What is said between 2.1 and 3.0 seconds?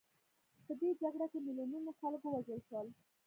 ووژل شول.